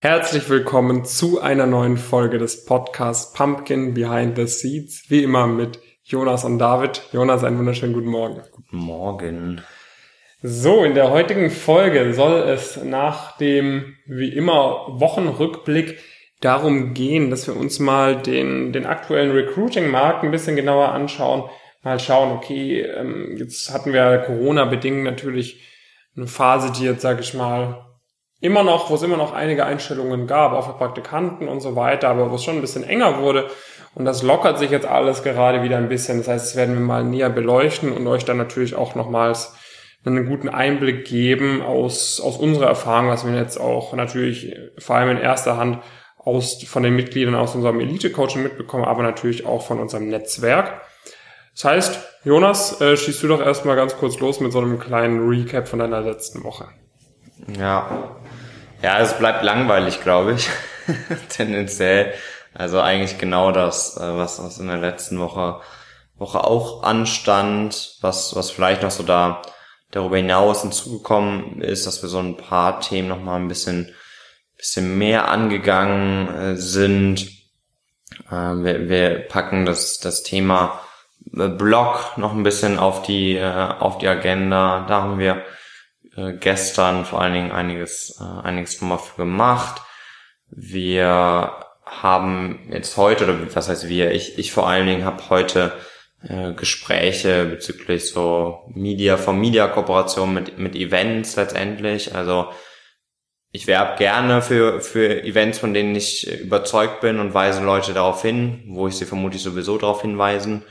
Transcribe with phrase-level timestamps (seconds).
[0.00, 5.10] Herzlich willkommen zu einer neuen Folge des Podcasts Pumpkin Behind the Seeds.
[5.10, 7.02] Wie immer mit Jonas und David.
[7.10, 8.40] Jonas, einen wunderschönen guten Morgen.
[8.52, 9.60] Guten Morgen.
[10.40, 15.98] So, in der heutigen Folge soll es nach dem, wie immer, Wochenrückblick
[16.40, 21.50] darum gehen, dass wir uns mal den, den aktuellen Recruiting-Markt ein bisschen genauer anschauen.
[21.82, 25.60] Mal schauen, okay, ähm, jetzt hatten wir Corona-bedingt natürlich
[26.16, 27.87] eine Phase, die jetzt, sage ich mal,
[28.40, 32.08] immer noch, wo es immer noch einige Einstellungen gab, auch für Praktikanten und so weiter,
[32.08, 33.50] aber wo es schon ein bisschen enger wurde.
[33.94, 36.18] Und das lockert sich jetzt alles gerade wieder ein bisschen.
[36.18, 39.54] Das heißt, das werden wir mal näher beleuchten und euch dann natürlich auch nochmals
[40.04, 45.16] einen guten Einblick geben aus, aus unserer Erfahrung, was wir jetzt auch natürlich vor allem
[45.16, 45.80] in erster Hand
[46.16, 50.80] aus, von den Mitgliedern aus unserem Elite-Coaching mitbekommen, aber natürlich auch von unserem Netzwerk.
[51.54, 55.28] Das heißt, Jonas, äh, schießt du doch erstmal ganz kurz los mit so einem kleinen
[55.28, 56.68] Recap von deiner letzten Woche.
[57.58, 58.16] Ja,
[58.82, 60.48] ja, es bleibt langweilig, glaube ich.
[61.28, 62.12] Tendenziell.
[62.54, 65.60] Also eigentlich genau das, äh, was, was in der letzten Woche,
[66.16, 69.42] Woche auch anstand, was, was vielleicht noch so da
[69.90, 73.94] darüber hinaus hinzugekommen ist, dass wir so ein paar Themen noch mal ein bisschen,
[74.56, 77.28] bisschen mehr angegangen äh, sind.
[78.30, 80.80] Ähm, wir, wir packen das, das Thema
[81.36, 84.84] äh, Blog noch ein bisschen auf die, auf die Agenda.
[84.88, 85.42] Da haben wir
[86.18, 89.82] äh, gestern vor allen Dingen einiges, äh, einiges nochmal für gemacht.
[90.50, 91.52] Wir
[91.84, 95.72] haben jetzt heute, oder was heißt wir, ich, ich vor allen Dingen habe heute
[96.22, 102.14] äh, Gespräche bezüglich so Media, von Media-Kooperation mit, mit Events letztendlich.
[102.14, 102.48] Also
[103.52, 108.22] ich werbe gerne für, für Events, von denen ich überzeugt bin und weise Leute darauf
[108.22, 110.64] hin, wo ich sie vermutlich sowieso darauf hinweisen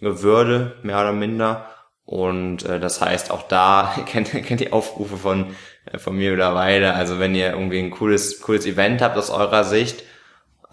[0.00, 1.75] würde, mehr oder minder.
[2.06, 5.54] Und äh, das heißt, auch da kennt, kennt ihr Aufrufe von,
[5.92, 6.94] äh, von mir mittlerweile.
[6.94, 10.04] Also wenn ihr irgendwie ein cooles, cooles Event habt aus eurer Sicht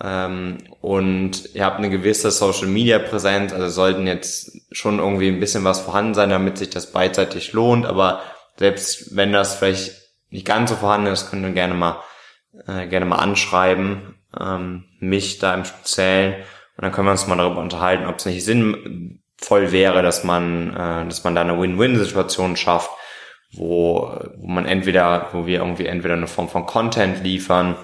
[0.01, 5.39] ähm, und ihr habt eine gewisse Social Media Präsenz, also sollten jetzt schon irgendwie ein
[5.39, 7.87] bisschen was vorhanden sein, damit sich das beidseitig lohnt.
[7.87, 8.21] Aber
[8.57, 9.91] selbst wenn das vielleicht
[10.29, 11.97] nicht ganz so vorhanden ist, könnt ihr gerne mal
[12.67, 16.35] äh, gerne mal anschreiben, ähm, mich da im Speziellen.
[16.77, 20.23] Und dann können wir uns mal darüber unterhalten, ob es nicht Sinn voll wäre, dass
[20.23, 22.89] man, äh, dass man da eine Win-Win-Situation schafft,
[23.51, 27.75] wo, wo man entweder, wo wir irgendwie entweder eine Form von Content liefern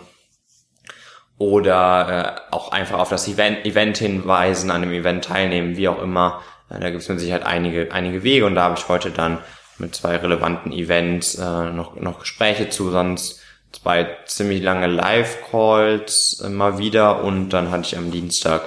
[1.38, 6.02] oder äh, auch einfach auf das Event, Event hinweisen, an dem Event teilnehmen, wie auch
[6.02, 6.42] immer.
[6.70, 9.40] Äh, da gibt es mit Sicherheit einige, einige Wege und da habe ich heute dann
[9.78, 16.50] mit zwei relevanten Events äh, noch, noch Gespräche zu, sonst zwei ziemlich lange Live-Calls äh,
[16.50, 18.64] mal wieder und dann hatte ich am Dienstag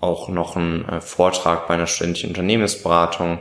[0.00, 3.40] auch noch ein äh, Vortrag bei einer studentischen Unternehmensberatung.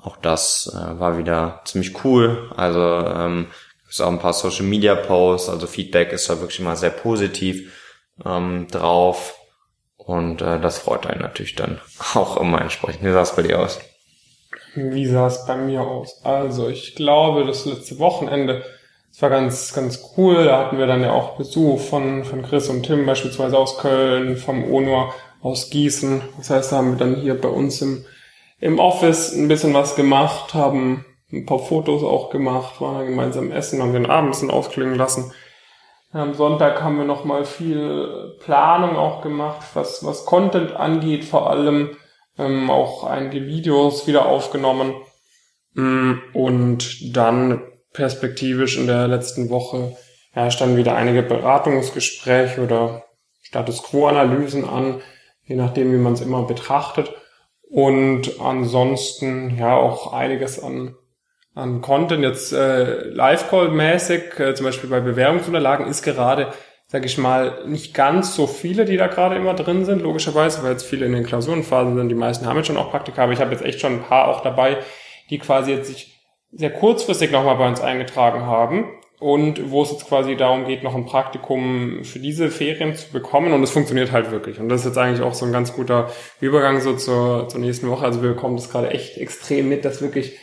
[0.00, 2.50] Auch das äh, war wieder ziemlich cool.
[2.56, 3.46] Also ähm,
[3.88, 7.72] ist auch ein paar Social Media Posts, also Feedback ist da wirklich mal sehr positiv
[8.24, 9.38] ähm, drauf.
[9.96, 11.80] Und äh, das freut einen natürlich dann
[12.14, 13.04] auch immer entsprechend.
[13.04, 13.80] Wie sah es bei dir aus?
[14.74, 16.20] Wie sah es bei mir aus?
[16.24, 18.64] Also ich glaube, das letzte Wochenende,
[19.12, 20.44] das war ganz, ganz cool.
[20.44, 24.36] Da hatten wir dann ja auch Besuch von, von Chris und Tim beispielsweise aus Köln,
[24.36, 26.22] vom ONUR aus Gießen.
[26.38, 28.04] Das heißt, da haben wir dann hier bei uns im,
[28.60, 33.52] im Office ein bisschen was gemacht, haben ein paar Fotos auch gemacht, waren dann gemeinsam
[33.52, 35.32] essen, haben den Abend ein bisschen ausklingen lassen.
[36.12, 41.90] Am Sonntag haben wir nochmal viel Planung auch gemacht, was, was Content angeht, vor allem
[42.38, 44.94] ähm, auch einige Videos wieder aufgenommen.
[45.74, 47.62] Mm, und dann
[47.92, 49.96] perspektivisch in der letzten Woche
[50.34, 53.04] ja, standen wieder einige Beratungsgespräche oder
[53.42, 55.02] Status Quo-Analysen an,
[55.46, 57.12] je nachdem, wie man es immer betrachtet.
[57.70, 60.94] Und ansonsten ja auch einiges an,
[61.54, 62.22] an Content.
[62.22, 66.52] Jetzt äh, Live-Call-mäßig, äh, zum Beispiel bei Bewerbungsunterlagen, ist gerade,
[66.86, 70.72] sage ich mal, nicht ganz so viele, die da gerade immer drin sind, logischerweise, weil
[70.72, 72.08] jetzt viele in den Klausurenphasen sind.
[72.08, 74.28] Die meisten haben jetzt schon auch Praktika, aber ich habe jetzt echt schon ein paar
[74.28, 74.78] auch dabei,
[75.30, 76.14] die quasi jetzt sich
[76.52, 78.86] sehr kurzfristig nochmal bei uns eingetragen haben
[79.24, 83.54] und wo es jetzt quasi darum geht, noch ein Praktikum für diese Ferien zu bekommen
[83.54, 84.60] und es funktioniert halt wirklich.
[84.60, 86.10] Und das ist jetzt eigentlich auch so ein ganz guter
[86.42, 88.04] Übergang so zur, zur nächsten Woche.
[88.04, 90.38] Also wir bekommen das gerade echt extrem mit, dass wirklich,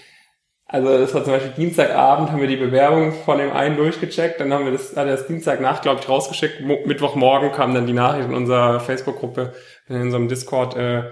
[0.65, 4.51] also das war zum Beispiel Dienstagabend, haben wir die Bewerbung von dem einen durchgecheckt, dann
[4.51, 8.29] haben wir das, hat er das Dienstagnacht, glaube ich, rausgeschickt, Mittwochmorgen kam dann die Nachricht
[8.29, 9.53] in unserer Facebook-Gruppe,
[9.89, 11.03] in unserem Discord, äh,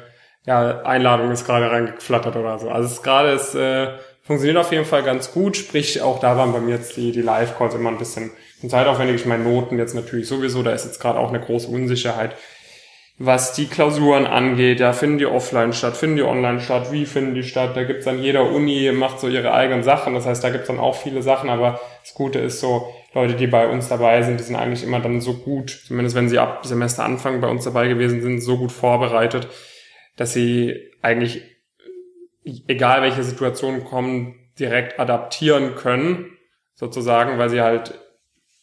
[0.48, 2.70] ja, Einladung ist gerade reingeflattert oder so.
[2.70, 3.90] Also es ist gerade, ist, äh,
[4.30, 5.58] funktioniert auf jeden Fall ganz gut.
[5.58, 8.30] Sprich, auch da waren bei mir jetzt die, die Live-Calls immer ein bisschen
[8.68, 9.16] zeitaufwendig.
[9.16, 12.36] Ich meine, Noten jetzt natürlich sowieso, da ist jetzt gerade auch eine große Unsicherheit.
[13.18, 17.34] Was die Klausuren angeht, ja, finden die offline statt, finden die online statt, wie finden
[17.34, 17.76] die statt?
[17.76, 20.14] Da gibt's dann jeder Uni, macht so ihre eigenen Sachen.
[20.14, 23.48] Das heißt, da gibt's dann auch viele Sachen, aber das Gute ist so, Leute, die
[23.48, 26.68] bei uns dabei sind, die sind eigentlich immer dann so gut, zumindest wenn sie ab
[26.68, 29.48] Semester Anfang bei uns dabei gewesen sind, so gut vorbereitet,
[30.18, 31.42] dass sie eigentlich,
[32.44, 36.38] egal welche Situationen kommen, direkt adaptieren können,
[36.76, 37.94] sozusagen, weil sie halt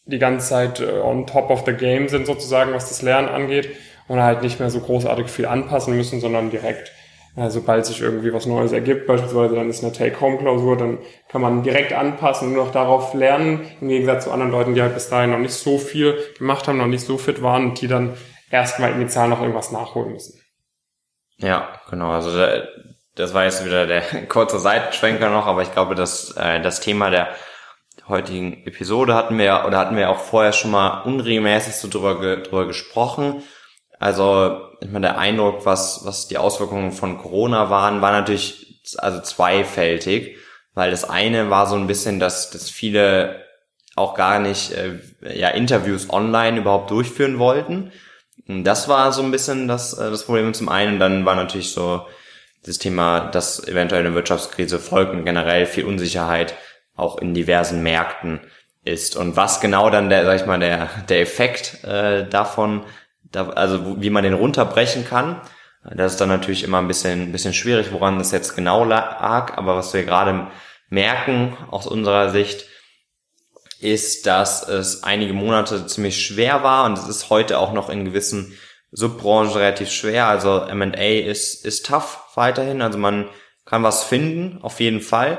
[0.05, 3.71] die ganze Zeit äh, on top of the game sind, sozusagen, was das Lernen angeht
[4.09, 6.93] und halt nicht mehr so großartig viel anpassen müssen, sondern direkt
[7.37, 11.63] äh, sobald sich irgendwie was Neues ergibt, beispielsweise dann ist eine Take-Home-Klausur, dann kann man
[11.63, 15.11] direkt anpassen und nur noch darauf lernen, im Gegensatz zu anderen Leuten, die halt bis
[15.11, 18.17] dahin noch nicht so viel gemacht haben, noch nicht so fit waren und die dann
[18.51, 20.41] erstmal initial noch irgendwas nachholen müssen.
[21.39, 22.11] Ja, genau.
[22.11, 22.31] Also
[23.17, 27.11] das war jetzt wieder der kurze Seitenschwenker noch, aber ich glaube, dass äh, das Thema
[27.11, 27.29] der
[28.09, 32.67] heutigen Episode hatten wir oder hatten wir auch vorher schon mal unregelmäßig so drüber, drüber
[32.67, 33.43] gesprochen.
[33.99, 39.21] Also ich meine, der Eindruck, was, was die Auswirkungen von Corona waren, war natürlich also
[39.21, 40.37] zweifältig,
[40.75, 43.45] weil das eine war so ein bisschen, dass, dass viele
[43.97, 45.01] auch gar nicht äh,
[45.35, 47.91] ja, Interviews online überhaupt durchführen wollten.
[48.47, 51.01] Und das war so ein bisschen das, äh, das Problem zum einen.
[51.01, 52.07] Dann war natürlich so
[52.67, 56.55] das Thema, dass eventuell eine Wirtschaftskrise folgt und generell viel Unsicherheit
[56.95, 58.41] auch in diversen Märkten
[58.85, 59.17] ist.
[59.17, 62.83] Und was genau dann der, sag ich mal, der, der Effekt äh, davon
[63.31, 65.41] da, also wie man den runterbrechen kann.
[65.95, 69.57] Das ist dann natürlich immer ein bisschen, ein bisschen schwierig, woran das jetzt genau lag.
[69.57, 70.49] Aber was wir gerade
[70.89, 72.67] merken aus unserer Sicht,
[73.79, 78.07] ist, dass es einige Monate ziemlich schwer war und es ist heute auch noch in
[78.07, 78.57] gewissen
[78.97, 80.27] Subbranchen relativ schwer.
[80.27, 82.81] Also M&A ist, ist tough weiterhin.
[82.81, 83.29] Also man
[83.67, 85.39] kann was finden, auf jeden Fall,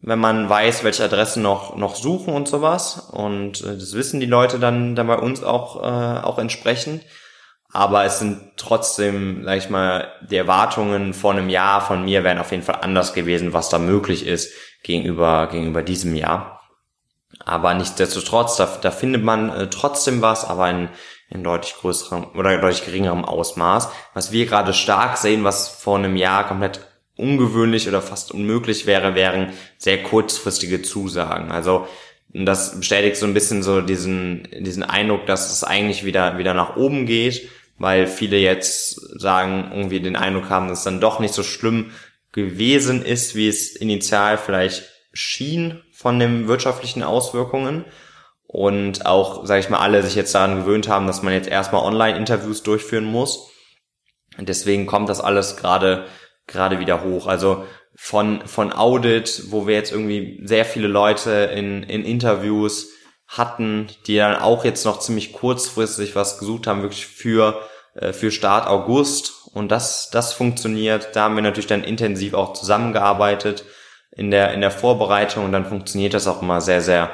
[0.00, 3.08] wenn man weiß, welche Adressen noch, noch suchen und sowas.
[3.12, 7.04] Und äh, das wissen die Leute dann, dann bei uns auch, äh, auch entsprechend.
[7.70, 12.38] Aber es sind trotzdem, sag ich mal, die Erwartungen vor einem Jahr von mir wären
[12.38, 14.52] auf jeden Fall anders gewesen, was da möglich ist
[14.82, 16.62] gegenüber, gegenüber diesem Jahr.
[17.44, 20.88] Aber nichtsdestotrotz, da, da findet man äh, trotzdem was, aber in,
[21.30, 23.90] in deutlich größerem oder deutlich geringerem Ausmaß.
[24.14, 26.80] Was wir gerade stark sehen, was vor einem Jahr komplett
[27.16, 31.50] ungewöhnlich oder fast unmöglich wäre, wären sehr kurzfristige Zusagen.
[31.50, 31.86] Also
[32.28, 36.76] das bestätigt so ein bisschen so diesen, diesen Eindruck, dass es eigentlich wieder, wieder nach
[36.76, 37.48] oben geht
[37.78, 41.92] weil viele jetzt sagen, irgendwie den Eindruck haben, dass es dann doch nicht so schlimm
[42.32, 47.84] gewesen ist, wie es initial vielleicht schien von den wirtschaftlichen Auswirkungen.
[48.50, 51.82] Und auch, sage ich mal, alle sich jetzt daran gewöhnt haben, dass man jetzt erstmal
[51.82, 53.50] Online-Interviews durchführen muss.
[54.38, 56.06] Deswegen kommt das alles gerade
[56.46, 57.26] gerade wieder hoch.
[57.26, 57.64] Also
[57.94, 62.88] von von Audit, wo wir jetzt irgendwie sehr viele Leute in in Interviews
[63.28, 67.60] hatten, die dann auch jetzt noch ziemlich kurzfristig was gesucht haben, wirklich für,
[67.94, 69.46] äh, für Start August.
[69.52, 71.10] Und das, das funktioniert.
[71.14, 73.64] Da haben wir natürlich dann intensiv auch zusammengearbeitet
[74.10, 77.10] in der, in der Vorbereitung und dann funktioniert das auch immer sehr, sehr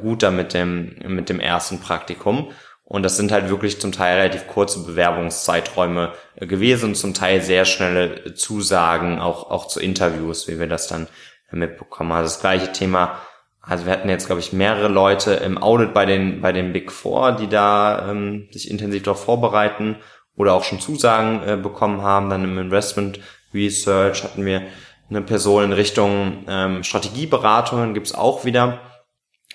[0.00, 2.50] gut da mit dem, mit dem ersten Praktikum.
[2.84, 7.64] Und das sind halt wirklich zum Teil relativ kurze Bewerbungszeiträume äh, gewesen, zum Teil sehr
[7.64, 11.06] schnelle Zusagen, auch, auch zu Interviews, wie wir das dann
[11.52, 12.12] mitbekommen.
[12.12, 13.20] Also das gleiche Thema
[13.62, 16.90] also wir hatten jetzt, glaube ich, mehrere Leute im Audit bei den, bei den Big
[16.90, 19.96] Four, die da ähm, sich intensiv darauf vorbereiten
[20.34, 22.30] oder auch schon Zusagen äh, bekommen haben.
[22.30, 23.20] Dann im Investment
[23.52, 24.62] Research hatten wir
[25.08, 28.80] eine Person in Richtung ähm, Strategieberatungen, gibt's auch wieder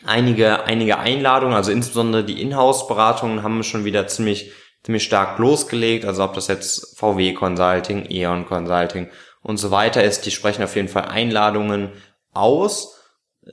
[0.03, 4.51] einige, einige Einladungen, also insbesondere die Inhouse-Beratungen haben schon wieder ziemlich,
[4.83, 6.05] ziemlich stark losgelegt.
[6.05, 9.09] Also ob das jetzt VW Consulting, E.ON Consulting
[9.41, 11.91] und so weiter ist, die sprechen auf jeden Fall Einladungen
[12.33, 12.99] aus.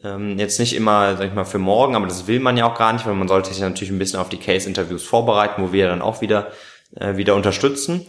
[0.03, 2.79] Ähm, jetzt nicht immer, sag ich mal, für morgen, aber das will man ja auch
[2.79, 5.89] gar nicht, weil man sollte sich natürlich ein bisschen auf die Case-Interviews vorbereiten, wo wir
[5.89, 6.51] dann auch wieder,
[6.97, 8.07] äh, wieder unterstützen.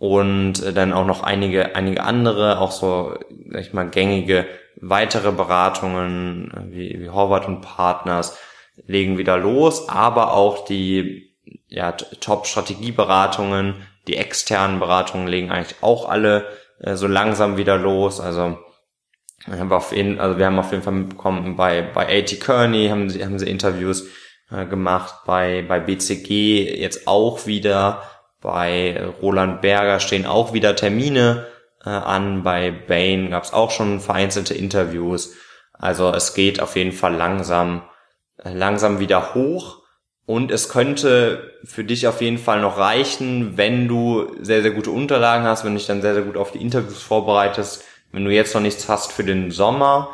[0.00, 3.18] Und äh, dann auch noch einige, einige andere, auch so,
[3.50, 4.46] sag ich mal, gängige
[4.80, 8.38] weitere Beratungen äh, wie, wie Horvath und Partners
[8.86, 11.36] legen wieder los, aber auch die
[11.68, 13.74] ja, Top-Strategieberatungen,
[14.08, 16.46] die externen Beratungen legen eigentlich auch alle
[16.80, 18.20] äh, so langsam wieder los.
[18.20, 18.58] Also
[19.46, 22.36] haben wir auf jeden, also wir haben auf jeden Fall mitbekommen, bei, bei A.T.
[22.36, 24.06] Kearney haben sie, haben sie Interviews
[24.50, 28.02] äh, gemacht, bei, bei BCG jetzt auch wieder,
[28.40, 31.46] bei Roland Berger stehen auch wieder Termine
[31.84, 35.34] äh, an, bei Bain gab es auch schon vereinzelte Interviews.
[35.72, 37.82] Also es geht auf jeden Fall langsam,
[38.42, 39.78] äh, langsam wieder hoch.
[40.26, 44.90] Und es könnte für dich auf jeden Fall noch reichen, wenn du sehr, sehr gute
[44.90, 47.82] Unterlagen hast, wenn du dich dann sehr, sehr gut auf die Interviews vorbereitest,
[48.12, 50.10] wenn du jetzt noch nichts hast für den Sommer,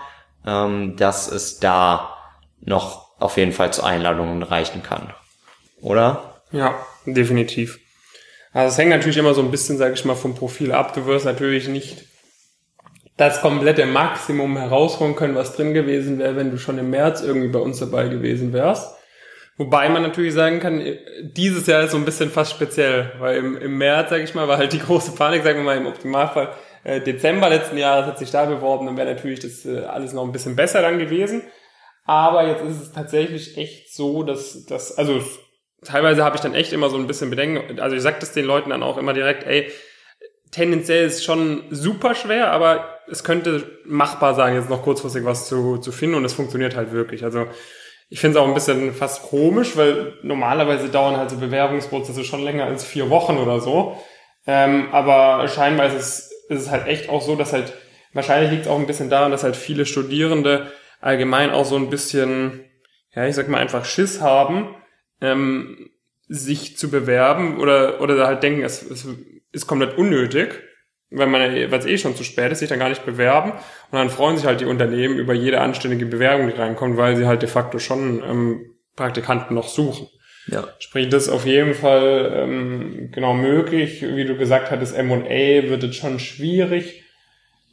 [0.46, 2.16] ähm, dass es da
[2.60, 5.12] noch auf jeden Fall zu Einladungen reichen kann.
[5.82, 6.40] Oder?
[6.50, 7.78] Ja, definitiv.
[8.56, 10.94] Also es hängt natürlich immer so ein bisschen, sage ich mal, vom Profil ab.
[10.94, 12.06] Du wirst natürlich nicht
[13.18, 17.48] das komplette Maximum herausholen können, was drin gewesen wäre, wenn du schon im März irgendwie
[17.48, 18.96] bei uns dabei gewesen wärst.
[19.58, 20.82] Wobei man natürlich sagen kann,
[21.20, 24.48] dieses Jahr ist so ein bisschen fast speziell, weil im, im März, sage ich mal,
[24.48, 28.18] war halt die große Panik, sagen wir mal im Optimalfall, äh, Dezember letzten Jahres hat
[28.18, 31.42] sich da beworben, dann wäre natürlich das äh, alles noch ein bisschen besser dann gewesen.
[32.06, 35.20] Aber jetzt ist es tatsächlich echt so, dass, dass also
[35.86, 37.80] teilweise habe ich dann echt immer so ein bisschen Bedenken.
[37.80, 39.70] Also ich sage das den Leuten dann auch immer direkt, ey,
[40.50, 45.78] tendenziell ist schon super schwer, aber es könnte machbar sein, jetzt noch kurzfristig was zu,
[45.78, 47.24] zu finden und es funktioniert halt wirklich.
[47.24, 47.46] Also
[48.08, 52.42] ich finde es auch ein bisschen fast komisch, weil normalerweise dauern halt so Bewerbungsprozesse schon
[52.42, 53.96] länger als vier Wochen oder so.
[54.46, 57.72] Ähm, aber scheinbar ist es, ist es halt echt auch so, dass halt,
[58.12, 61.90] wahrscheinlich liegt es auch ein bisschen daran, dass halt viele Studierende allgemein auch so ein
[61.90, 62.64] bisschen,
[63.14, 64.74] ja, ich sag mal einfach Schiss haben,
[65.20, 65.90] ähm,
[66.28, 69.06] sich zu bewerben oder, oder halt denken, es, es
[69.52, 70.62] ist komplett unnötig
[71.10, 73.52] weil man, weil es eh schon zu spät ist, sich dann gar nicht bewerben.
[73.52, 77.26] Und dann freuen sich halt die Unternehmen über jede anständige Bewerbung, die reinkommt, weil sie
[77.26, 80.08] halt de facto schon ähm, Praktikanten noch suchen.
[80.48, 80.64] Ja.
[80.78, 84.02] Sprich, das ist auf jeden Fall ähm, genau möglich.
[84.02, 87.02] Wie du gesagt hattest, M&A wird jetzt schon schwierig.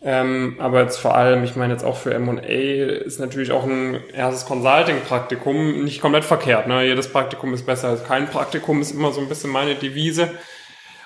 [0.06, 4.02] Ähm, aber jetzt vor allem, ich meine jetzt auch für M&A ist natürlich auch ein
[4.14, 6.68] erstes Consulting-Praktikum nicht komplett verkehrt.
[6.68, 6.84] Ne?
[6.84, 10.32] Jedes Praktikum ist besser als kein Praktikum, ist immer so ein bisschen meine Devise.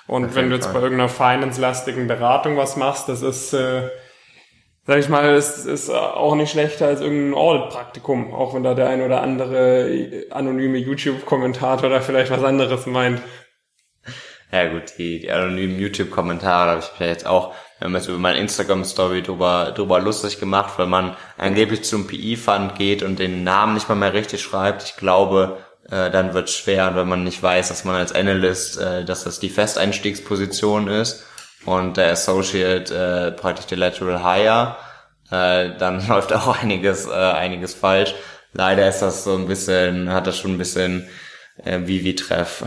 [0.08, 0.74] Und wenn du jetzt Fall.
[0.74, 3.88] bei irgendeiner finance-lastigen Beratung was machst, das ist, äh,
[4.84, 8.88] sag ich mal, ist, ist auch nicht schlechter als irgendein Audit-Praktikum, auch wenn da der
[8.88, 13.20] ein oder andere anonyme YouTube-Kommentator da vielleicht was anderes meint.
[14.50, 18.18] Ja gut, die, die anonymen YouTube-Kommentare, habe ich mir jetzt auch, wir haben jetzt über
[18.18, 23.74] meine Instagram-Story drüber, drüber lustig gemacht, weil man angeblich zum PI-Fund geht und den Namen
[23.74, 24.82] nicht mal mehr richtig schreibt.
[24.82, 25.58] Ich glaube,
[25.88, 29.38] äh, dann wird schwer, wenn man nicht weiß, dass man als Analyst, äh, dass das
[29.38, 31.24] die Festeinstiegsposition ist
[31.66, 34.76] und der Associate äh, praktisch der Lateral Hire,
[35.30, 38.14] äh, dann läuft auch einiges, äh, einiges falsch.
[38.52, 41.08] Leider ist das so ein bisschen, hat das schon ein bisschen
[41.64, 42.64] äh, Vivi-Treff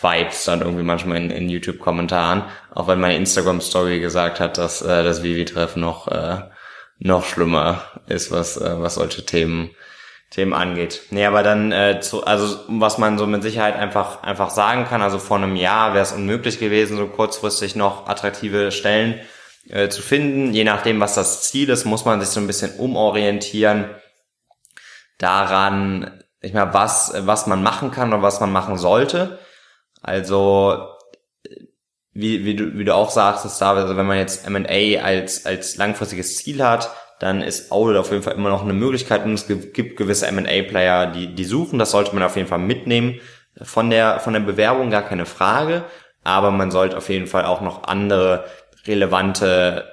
[0.00, 5.04] Vibes dann irgendwie manchmal in, in YouTube-Kommentaren, auch wenn meine Instagram-Story gesagt hat, dass äh,
[5.04, 6.42] das Vivi-Treff noch äh,
[6.98, 9.70] noch schlimmer ist, was äh, was solche Themen
[10.32, 11.02] Themen angeht.
[11.10, 15.02] Nee, aber dann, äh, zu, also was man so mit Sicherheit einfach, einfach sagen kann,
[15.02, 19.20] also vor einem Jahr wäre es unmöglich gewesen, so kurzfristig noch attraktive Stellen
[19.68, 20.54] äh, zu finden.
[20.54, 23.90] Je nachdem, was das Ziel ist, muss man sich so ein bisschen umorientieren
[25.18, 29.38] daran, ich meine, was, was man machen kann und was man machen sollte.
[30.02, 30.88] Also
[32.12, 35.76] wie, wie, du, wie du auch sagst, David, also wenn man jetzt M&A als, als
[35.76, 39.46] langfristiges Ziel hat, dann ist Audit auf jeden Fall immer noch eine Möglichkeit und es
[39.46, 41.78] gibt gewisse M&A-Player, die, die suchen.
[41.78, 43.20] Das sollte man auf jeden Fall mitnehmen
[43.62, 45.84] von der, von der Bewerbung, gar keine Frage.
[46.24, 48.44] Aber man sollte auf jeden Fall auch noch andere
[48.86, 49.88] relevante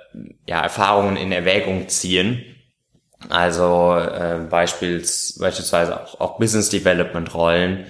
[0.47, 2.48] ja, Erfahrungen in Erwägung ziehen.
[3.27, 7.85] Also äh, beispiels, beispielsweise auch, auch Business Development Rollen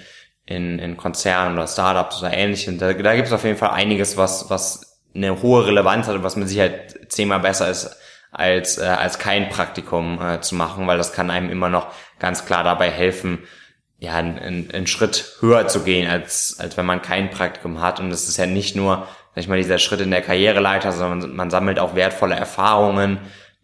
[0.46, 2.80] in, in Konzernen oder Startups oder ähnlichem.
[2.80, 6.24] Da, da gibt es auf jeden Fall einiges, was, was eine hohe Relevanz hat und
[6.24, 7.96] was mit Sicherheit zehnmal besser ist
[8.32, 11.88] als, äh, als kein Praktikum äh, zu machen, weil das kann einem immer noch
[12.20, 13.40] ganz klar dabei helfen,
[14.00, 18.00] ja, einen, einen Schritt höher zu gehen, als, als wenn man kein Praktikum hat.
[18.00, 21.20] Und es ist ja nicht nur, sag ich mal, dieser Schritt in der Karriereleiter, sondern
[21.20, 23.20] man, man sammelt auch wertvolle Erfahrungen,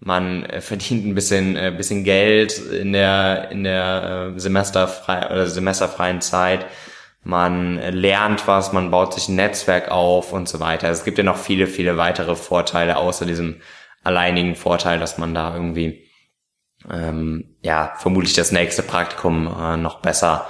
[0.06, 5.48] man äh, verdient ein bisschen, äh, bisschen Geld in der, in der äh, semesterfrei oder
[5.48, 6.68] semesterfreien Zeit.
[7.24, 10.90] Man lernt was, man baut sich ein Netzwerk auf und so weiter.
[10.90, 13.62] Es gibt ja noch viele, viele weitere Vorteile außer diesem
[14.04, 16.08] alleinigen Vorteil, dass man da irgendwie
[16.88, 20.46] ähm, ja vermutlich das nächste Praktikum äh, noch besser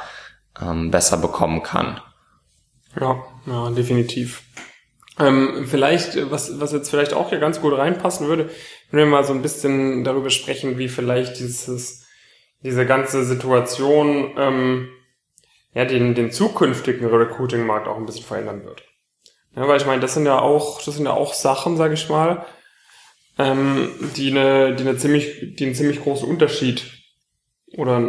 [0.61, 2.01] ähm, besser bekommen kann.
[2.99, 4.43] Ja, ja, definitiv.
[5.17, 8.49] Ähm, vielleicht, was, was jetzt vielleicht auch hier ganz gut reinpassen würde,
[8.91, 12.07] wenn wir mal so ein bisschen darüber sprechen, wie vielleicht dieses,
[12.63, 14.89] diese ganze Situation ähm,
[15.73, 18.83] ja, den, den zukünftigen Recruiting-Markt auch ein bisschen verändern wird.
[19.55, 22.09] Ja, weil ich meine, das sind ja auch, das sind ja auch Sachen, sage ich
[22.09, 22.45] mal,
[23.37, 26.91] ähm, die eine, die eine ziemlich, die einen ziemlich großen Unterschied
[27.77, 28.01] oder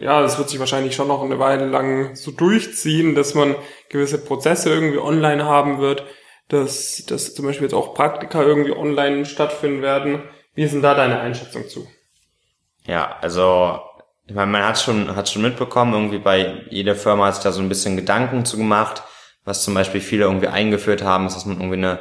[0.00, 3.54] ja, das wird sich wahrscheinlich schon noch eine Weile lang so durchziehen, dass man
[3.88, 6.04] gewisse Prozesse irgendwie online haben wird,
[6.48, 10.22] dass, dass zum Beispiel jetzt auch Praktika irgendwie online stattfinden werden.
[10.54, 11.86] Wie ist denn da deine Einschätzung zu?
[12.86, 13.80] Ja, also
[14.26, 17.52] ich meine, man hat schon, hat schon mitbekommen, irgendwie bei jeder Firma hat sich da
[17.52, 19.02] so ein bisschen Gedanken zu gemacht,
[19.44, 22.00] was zum Beispiel viele irgendwie eingeführt haben, ist, dass man irgendwie eine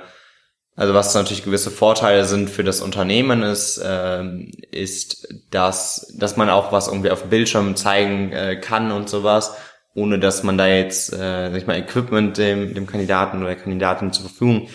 [0.76, 4.24] also was natürlich gewisse Vorteile sind für das Unternehmen ist, äh,
[4.72, 9.56] ist, dass, dass man auch was irgendwie auf dem Bildschirm zeigen äh, kann und sowas,
[9.96, 13.62] ohne dass man da jetzt, äh, sag ich mal, Equipment dem, dem Kandidaten oder der
[13.62, 14.70] Kandidatin zur Verfügung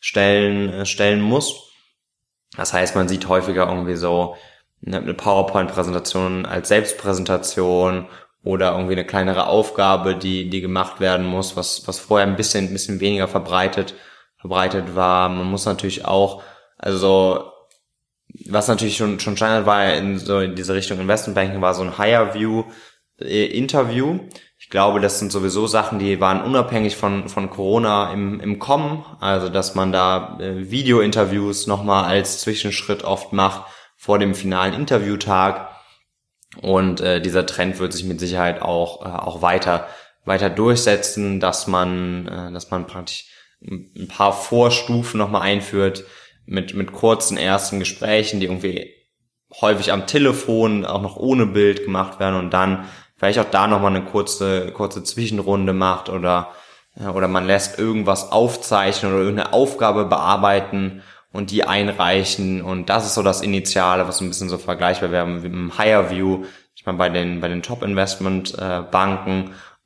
[0.00, 1.70] stellen, äh, stellen muss.
[2.56, 4.36] Das heißt, man sieht häufiger irgendwie so
[4.86, 8.06] eine PowerPoint-Präsentation als Selbstpräsentation
[8.42, 12.66] oder irgendwie eine kleinere Aufgabe, die, die gemacht werden muss, was, was vorher ein bisschen,
[12.66, 13.94] ein bisschen weniger verbreitet,
[14.36, 15.30] verbreitet war.
[15.30, 16.42] Man muss natürlich auch,
[16.76, 17.50] also,
[18.46, 21.96] was natürlich schon, schon Standard war in so in diese Richtung Investmentbanking war so ein
[21.96, 22.64] Higher View
[23.20, 24.20] äh, Interview.
[24.58, 29.04] Ich glaube, das sind sowieso Sachen, die waren unabhängig von, von Corona im, im Kommen.
[29.20, 35.68] Also, dass man da äh, Video-Interviews nochmal als Zwischenschritt oft macht vor dem finalen Interviewtag.
[36.62, 39.88] Und äh, dieser Trend wird sich mit Sicherheit auch, äh, auch weiter,
[40.24, 43.26] weiter durchsetzen, dass man, äh, dass man praktisch
[43.60, 46.04] ein paar Vorstufen nochmal einführt
[46.46, 48.92] mit, mit kurzen ersten Gesprächen, die irgendwie
[49.60, 52.86] häufig am Telefon, auch noch ohne Bild gemacht werden und dann
[53.24, 56.50] vielleicht auch da nochmal eine kurze, kurze Zwischenrunde macht oder,
[57.14, 61.02] oder man lässt irgendwas aufzeichnen oder irgendeine Aufgabe bearbeiten
[61.32, 62.60] und die einreichen.
[62.60, 66.10] Und das ist so das Initiale, was ein bisschen so vergleichbar wäre mit dem Higher
[66.10, 68.82] View, ich meine bei den, bei den Top Investment äh,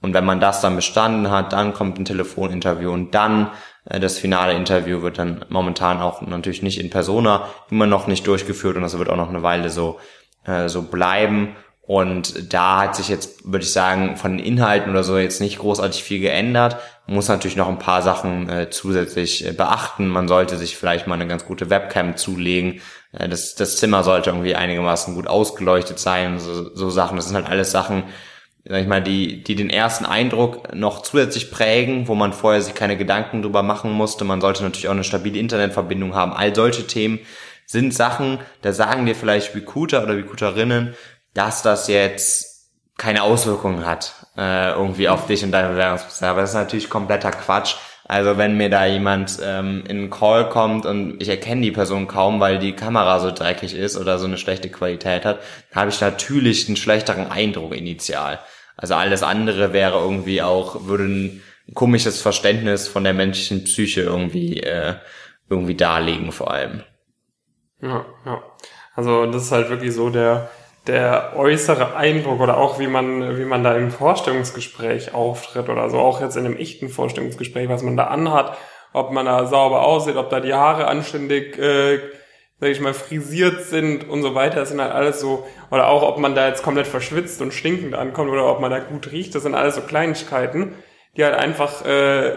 [0.01, 3.53] und wenn man das dann bestanden hat, dann kommt ein Telefoninterview und dann
[3.85, 8.27] äh, das finale Interview wird dann momentan auch natürlich nicht in Persona immer noch nicht
[8.27, 10.01] durchgeführt und das wird auch noch eine Weile so,
[10.45, 11.55] äh, so bleiben.
[11.89, 15.59] Und da hat sich jetzt, würde ich sagen, von den Inhalten oder so jetzt nicht
[15.59, 16.77] großartig viel geändert.
[17.07, 20.07] Man muss natürlich noch ein paar Sachen äh, zusätzlich äh, beachten.
[20.07, 22.83] Man sollte sich vielleicht mal eine ganz gute Webcam zulegen.
[23.13, 26.39] Äh, das, das Zimmer sollte irgendwie einigermaßen gut ausgeleuchtet sein.
[26.39, 27.17] So, so Sachen.
[27.17, 28.03] Das sind halt alles Sachen,
[28.67, 32.75] sag ich mal, die, die den ersten Eindruck noch zusätzlich prägen, wo man vorher sich
[32.75, 34.27] keine Gedanken drüber machen musste.
[34.27, 36.35] Man sollte natürlich auch eine stabile Internetverbindung haben.
[36.35, 37.21] All solche Themen
[37.65, 40.95] sind Sachen, da sagen dir vielleicht Recruiter oder Recruiterinnen,
[41.35, 46.23] dass das jetzt keine Auswirkungen hat äh, irgendwie auf dich und deine Bewerbungsprozess.
[46.23, 47.77] Aber das ist natürlich kompletter Quatsch.
[48.05, 52.09] Also wenn mir da jemand ähm, in einen Call kommt und ich erkenne die Person
[52.09, 55.41] kaum, weil die Kamera so dreckig ist oder so eine schlechte Qualität hat,
[55.75, 58.39] habe ich natürlich einen schlechteren Eindruck initial.
[58.77, 61.43] Also alles andere wäre irgendwie auch, würde ein
[61.75, 64.95] komisches Verständnis von der menschlichen Psyche irgendwie, äh,
[65.51, 66.83] irgendwie darlegen vor allem.
[67.83, 68.43] Ja, ja.
[68.95, 70.51] Also das ist halt wirklich so der,
[70.89, 75.99] der äußere Eindruck oder auch wie man, wie man da im Vorstellungsgespräch auftritt oder so,
[75.99, 78.57] auch jetzt in einem echten Vorstellungsgespräch, was man da anhat,
[78.93, 82.01] ob man da sauber aussieht, ob da die Haare anständig äh,
[82.61, 84.57] sag ich mal, frisiert sind und so weiter.
[84.57, 87.95] Das sind halt alles so, oder auch, ob man da jetzt komplett verschwitzt und stinkend
[87.95, 89.35] ankommt oder ob man da gut riecht.
[89.35, 90.75] Das sind alles so Kleinigkeiten,
[91.17, 92.33] die halt einfach äh,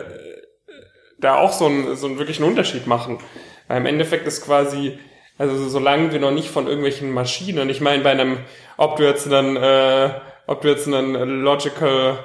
[1.19, 3.19] da auch so, ein, so einen wirklichen Unterschied machen.
[3.67, 4.99] Weil im Endeffekt ist quasi,
[5.41, 8.37] also solange wir noch nicht von irgendwelchen Maschinen, ich meine bei einem,
[8.77, 10.11] ob du jetzt einen, äh,
[10.45, 12.19] ob du jetzt einen Logical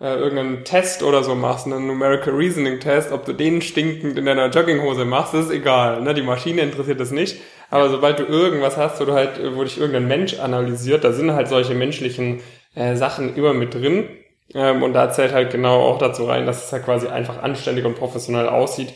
[0.00, 4.24] äh, irgendeinen Test oder so machst, einen Numerical Reasoning Test, ob du den stinkend in
[4.24, 6.00] deiner Jogginghose machst, ist egal.
[6.00, 6.14] Ne?
[6.14, 7.42] Die Maschine interessiert das nicht.
[7.68, 11.32] Aber sobald du irgendwas hast, wo du halt, wo dich irgendein Mensch analysiert, da sind
[11.32, 12.40] halt solche menschlichen
[12.74, 14.08] äh, Sachen immer mit drin.
[14.54, 17.84] Ähm, und da zählt halt genau auch dazu rein, dass es halt quasi einfach anständig
[17.84, 18.94] und professionell aussieht,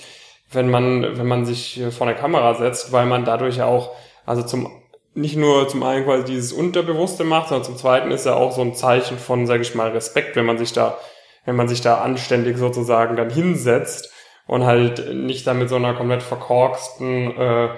[0.52, 3.92] wenn man, wenn man sich vor eine Kamera setzt, weil man dadurch ja auch,
[4.26, 4.70] also zum
[5.14, 8.62] nicht nur zum einen quasi dieses Unterbewusste macht, sondern zum zweiten ist ja auch so
[8.62, 10.98] ein Zeichen von, sage ich mal, Respekt, wenn man sich da,
[11.44, 14.12] wenn man sich da anständig sozusagen dann hinsetzt
[14.46, 17.68] und halt nicht da mit so einer komplett verkorksten äh,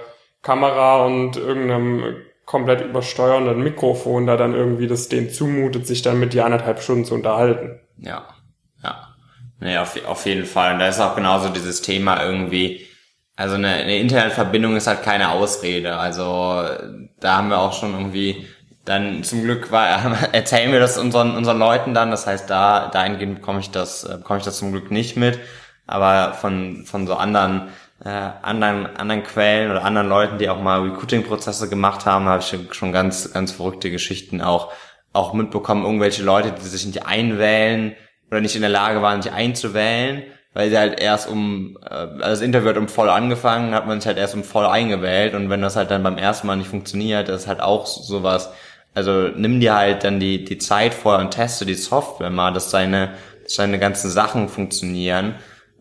[0.43, 6.35] Kamera und irgendeinem komplett übersteuernden Mikrofon da dann irgendwie das denen zumutet, sich dann mit
[6.35, 7.81] die anderthalb Stunden zu unterhalten.
[7.99, 8.27] Ja.
[9.63, 10.73] Nee, auf, auf jeden Fall.
[10.75, 12.85] Und da ist auch genauso dieses Thema irgendwie,
[13.37, 15.97] also eine, eine Internetverbindung ist halt keine Ausrede.
[15.99, 16.65] Also
[17.21, 18.45] da haben wir auch schon irgendwie
[18.85, 19.89] dann zum Glück war,
[20.33, 22.11] erzählen wir das unseren, unseren Leuten dann.
[22.11, 25.39] Das heißt, da dahingehend bekomme ich das, äh, bekomme ich das zum Glück nicht mit.
[25.87, 27.69] Aber von, von so anderen,
[28.05, 32.75] äh, anderen, anderen Quellen oder anderen Leuten, die auch mal Recruiting-Prozesse gemacht haben, habe ich
[32.75, 34.73] schon ganz, ganz verrückte Geschichten auch,
[35.13, 35.85] auch mitbekommen.
[35.85, 37.95] Irgendwelche Leute, die sich nicht einwählen
[38.33, 42.21] oder nicht in der Lage waren, sich einzuwählen weil sie halt erst um, äh, also
[42.21, 45.51] das Interview hat um voll angefangen, hat man sich halt erst um voll eingewählt und
[45.51, 48.51] wenn das halt dann beim ersten Mal nicht funktioniert, ist halt auch sowas,
[48.95, 52.71] also nimm dir halt dann die, die Zeit vorher und teste die Software mal, dass
[52.71, 53.15] deine,
[53.45, 55.37] dass deine ganzen Sachen funktionieren,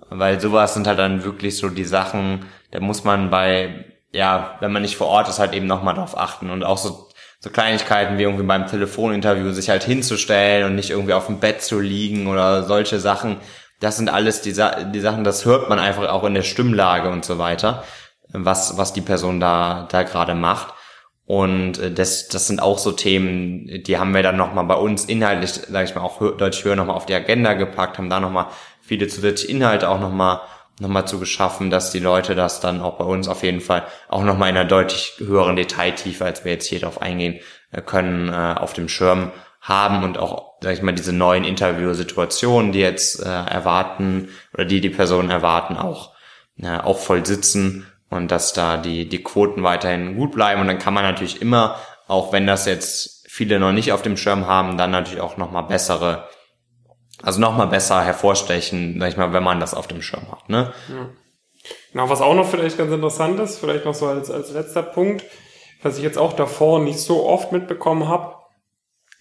[0.09, 4.71] weil sowas sind halt dann wirklich so die Sachen, da muss man bei, ja, wenn
[4.71, 7.09] man nicht vor Ort ist, halt eben nochmal drauf achten und auch so
[7.41, 11.61] so Kleinigkeiten wie irgendwie beim Telefoninterview sich halt hinzustellen und nicht irgendwie auf dem Bett
[11.61, 13.37] zu liegen oder solche Sachen,
[13.79, 17.09] das sind alles die, Sa die Sachen, das hört man einfach auch in der Stimmlage
[17.09, 17.83] und so weiter,
[18.31, 20.75] was, was die Person da, da gerade macht.
[21.25, 25.05] Und äh, das, das sind auch so Themen, die haben wir dann nochmal bei uns
[25.05, 28.47] inhaltlich, sage ich mal, auch deutlich höher nochmal auf die Agenda gepackt, haben da nochmal
[28.81, 30.41] viele zusätzliche Inhalte auch nochmal
[30.81, 34.23] nochmal zu geschaffen, dass die Leute das dann auch bei uns auf jeden Fall auch
[34.23, 37.39] nochmal in einer deutlich höheren Detailtiefe, als wir jetzt hier drauf eingehen
[37.71, 42.71] äh, können, äh, auf dem Schirm haben und auch, sag ich mal, diese neuen Interviewsituationen,
[42.71, 46.13] die jetzt äh, erwarten oder die die Personen erwarten, auch,
[46.59, 50.61] äh, auch voll sitzen und dass da die, die Quoten weiterhin gut bleiben.
[50.61, 51.75] Und dann kann man natürlich immer,
[52.07, 55.63] auch wenn das jetzt viele noch nicht auf dem Schirm haben, dann natürlich auch nochmal
[55.63, 56.27] bessere
[57.23, 60.49] also nochmal besser hervorstechen, sag ich mal, wenn man das auf dem Schirm hat.
[60.49, 60.73] Ne?
[60.89, 61.09] Ja.
[61.91, 65.23] Genau, was auch noch vielleicht ganz interessant ist, vielleicht noch so als, als letzter Punkt,
[65.83, 68.35] was ich jetzt auch davor nicht so oft mitbekommen habe,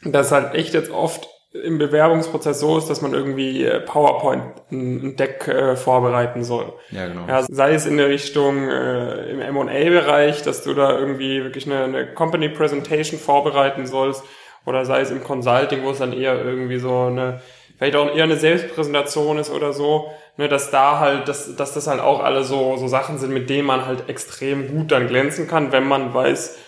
[0.05, 5.17] dass halt echt jetzt oft im Bewerbungsprozess so ist, dass man irgendwie äh, PowerPoint ein
[5.17, 6.73] Deck äh, vorbereiten soll.
[6.93, 7.27] Ja, genau.
[7.27, 11.83] Ja, sei es in der Richtung äh, im M&A-Bereich, dass du da irgendwie wirklich eine,
[11.83, 14.23] eine Company Presentation vorbereiten sollst,
[14.65, 17.41] oder sei es im Consulting, wo es dann eher irgendwie so eine
[17.81, 21.87] vielleicht auch eher eine Selbstpräsentation ist oder so, ne, dass da halt, dass, dass das
[21.87, 25.49] halt auch alle so, so Sachen sind, mit denen man halt extrem gut dann glänzen
[25.49, 26.59] kann, wenn man weiß,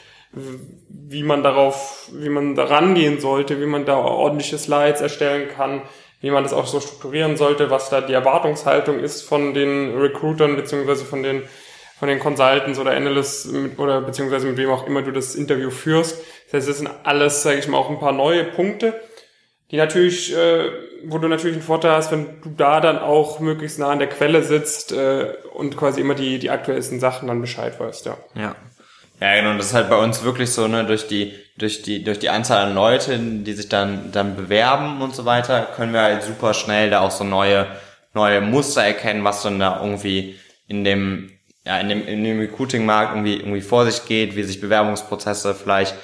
[0.88, 5.83] wie man darauf, wie man da rangehen sollte, wie man da ordentliche Slides erstellen kann,
[6.22, 10.57] wie man das auch so strukturieren sollte, was da die Erwartungshaltung ist von den Recruitern
[10.57, 11.42] beziehungsweise von den
[11.98, 15.70] von den Consultants oder Analysts mit, oder beziehungsweise mit wem auch immer du das Interview
[15.70, 16.20] führst.
[16.46, 19.01] Das heißt, das sind alles, sage ich mal, auch ein paar neue Punkte,
[19.70, 20.68] die natürlich, äh,
[21.06, 24.08] wo du natürlich einen Vorteil hast, wenn du da dann auch möglichst nah an der
[24.08, 28.16] Quelle sitzt äh, und quasi immer die, die aktuellsten Sachen dann Bescheid weißt, ja.
[28.34, 28.56] Ja.
[29.20, 32.18] Ja, genau, das ist halt bei uns wirklich so, ne, durch die, durch die, durch
[32.18, 36.24] die Anzahl an Leuten, die sich dann, dann bewerben und so weiter, können wir halt
[36.24, 37.68] super schnell da auch so neue,
[38.14, 40.36] neue Muster erkennen, was dann da irgendwie
[40.66, 41.30] in dem,
[41.64, 45.94] ja, in dem, in dem Recruiting-Markt irgendwie, irgendwie vor sich geht, wie sich Bewerbungsprozesse vielleicht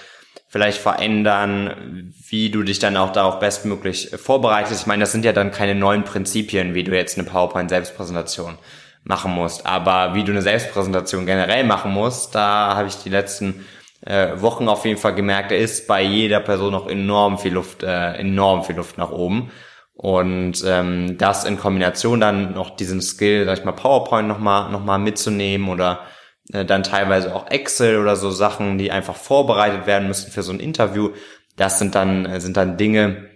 [0.47, 4.83] vielleicht verändern, wie du dich dann auch darauf bestmöglich vorbereitest.
[4.83, 8.59] Ich meine, das sind ja dann keine neuen Prinzipien, wie du jetzt eine PowerPoint-Selbstpräsentation
[9.05, 9.67] machen musst.
[9.67, 13.67] Aber wie du eine Selbstpräsentation generell machen musst, da habe ich die letzten
[14.03, 17.83] äh, Wochen auf jeden Fall gemerkt, da ist bei jeder Person noch enorm viel Luft,
[17.83, 19.51] äh, enorm viel Luft nach oben.
[19.95, 24.85] Und ähm, das in Kombination dann noch diesen Skill, sag ich mal, PowerPoint nochmal noch
[24.85, 26.18] mal mitzunehmen oder äh,
[26.49, 30.61] dann teilweise auch Excel oder so Sachen, die einfach vorbereitet werden müssen für so ein
[30.61, 31.11] Interview.
[31.57, 33.29] Das sind dann, äh, sind dann Dinge,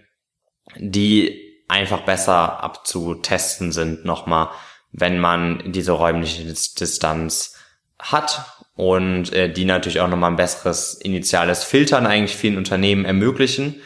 [0.77, 4.49] die einfach besser abzutesten sind nochmal,
[4.91, 7.55] wenn man diese räumliche Distanz
[7.99, 8.45] hat
[8.75, 13.81] und äh, die natürlich auch nochmal ein besseres initiales Filtern eigentlich vielen Unternehmen ermöglichen,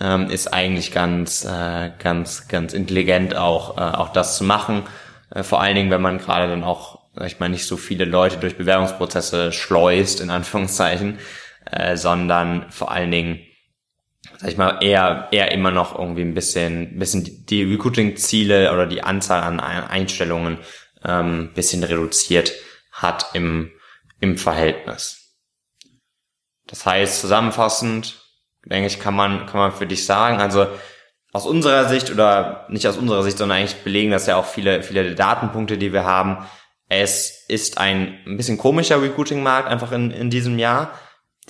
[0.00, 4.84] ähm, ist eigentlich ganz, äh, ganz, ganz intelligent auch, äh, auch das zu machen.
[5.30, 8.36] Äh, vor allen Dingen, wenn man gerade dann auch ich mal, nicht so viele Leute
[8.36, 11.18] durch Bewerbungsprozesse schleust, in Anführungszeichen,
[11.70, 13.40] äh, sondern vor allen Dingen,
[14.38, 19.02] sag ich mal, eher, eher immer noch irgendwie ein bisschen, bisschen die Recruiting-Ziele oder die
[19.02, 20.58] Anzahl an Einstellungen
[21.04, 22.52] ähm, bisschen reduziert
[22.92, 23.70] hat im,
[24.20, 25.36] im Verhältnis.
[26.66, 28.20] Das heißt, zusammenfassend,
[28.64, 30.66] denke ich, kann man, kann man für dich sagen, also
[31.32, 34.82] aus unserer Sicht oder nicht aus unserer Sicht, sondern eigentlich belegen das ja auch viele,
[34.82, 36.46] viele Datenpunkte, die wir haben,
[36.88, 40.92] es ist ein, ein bisschen komischer Recruiting-Markt einfach in, in diesem Jahr.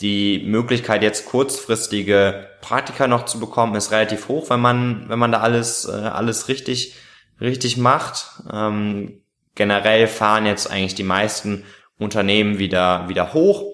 [0.00, 5.32] Die Möglichkeit jetzt kurzfristige Praktika noch zu bekommen ist relativ hoch, wenn man wenn man
[5.32, 6.94] da alles äh, alles richtig
[7.40, 8.42] richtig macht.
[8.52, 9.22] Ähm,
[9.54, 11.64] generell fahren jetzt eigentlich die meisten
[11.98, 13.64] Unternehmen wieder wieder hoch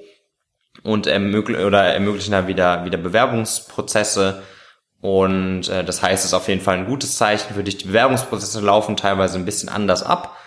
[0.82, 4.42] und ermöglichen oder ermöglichen da wieder wieder Bewerbungsprozesse
[5.00, 7.76] und äh, das heißt, es ist auf jeden Fall ein gutes Zeichen für dich.
[7.76, 10.38] Die Bewerbungsprozesse laufen teilweise ein bisschen anders ab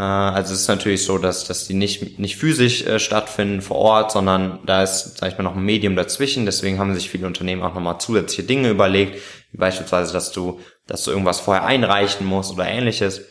[0.00, 4.12] also es ist natürlich so, dass, dass die nicht, nicht physisch äh, stattfinden vor Ort,
[4.12, 6.46] sondern da ist, sag ich mal, noch ein Medium dazwischen.
[6.46, 9.20] Deswegen haben sich viele Unternehmen auch nochmal zusätzliche Dinge überlegt,
[9.52, 13.22] wie beispielsweise, dass du, dass du irgendwas vorher einreichen musst oder ähnliches.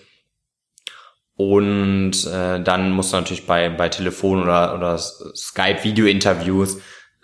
[1.36, 6.82] Und äh, dann musst du natürlich bei, bei Telefon- oder, oder Skype-Video-Interviews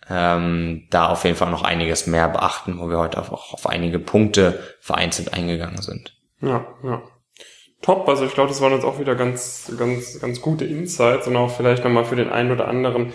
[0.10, 4.00] ähm, da auf jeden Fall noch einiges mehr beachten, wo wir heute auch auf einige
[4.00, 6.16] Punkte vereinzelt eingegangen sind.
[6.42, 7.02] Ja, ja
[7.82, 8.08] top.
[8.10, 11.50] Also ich glaube, das waren jetzt auch wieder ganz, ganz, ganz gute Insights und auch
[11.50, 13.14] vielleicht nochmal für den einen oder anderen,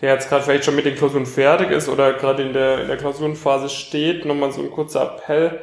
[0.00, 2.88] der jetzt gerade vielleicht schon mit den Klausuren fertig ist oder gerade in der, in
[2.88, 5.62] der Klausurenphase steht, nochmal so ein kurzer Appell.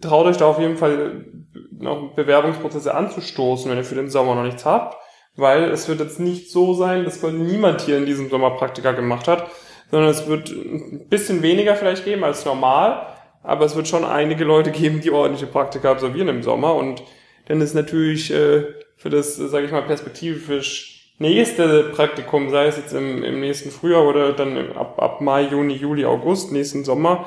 [0.00, 1.24] Traut euch da auf jeden Fall
[1.72, 4.96] noch Bewerbungsprozesse anzustoßen, wenn ihr für den Sommer noch nichts habt,
[5.36, 9.26] weil es wird jetzt nicht so sein, dass niemand hier in diesem Sommer Praktika gemacht
[9.28, 9.48] hat,
[9.90, 13.06] sondern es wird ein bisschen weniger vielleicht geben als normal,
[13.42, 17.02] aber es wird schon einige Leute geben, die ordentliche Praktika absolvieren im Sommer und
[17.50, 18.62] dann ist natürlich äh,
[18.96, 24.04] für das, sage ich mal, perspektivisch nächste Praktikum, sei es jetzt im, im nächsten Frühjahr
[24.04, 27.26] oder dann ab, ab Mai, Juni, Juli, August, nächsten Sommer,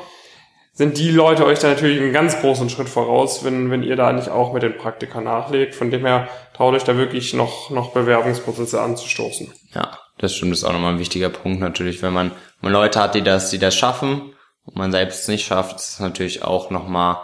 [0.71, 4.13] sind die Leute euch da natürlich einen ganz großen Schritt voraus, wenn, wenn ihr da
[4.13, 5.75] nicht auch mit den Praktika nachlegt.
[5.75, 9.51] Von dem her traut euch da wirklich noch, noch Bewerbungsprozesse anzustoßen.
[9.75, 12.31] Ja, das stimmt, ist auch nochmal ein wichtiger Punkt natürlich, wenn man,
[12.61, 14.33] wenn man Leute hat, die das, die das schaffen
[14.63, 17.17] und man selbst es nicht schafft, ist natürlich auch nochmal,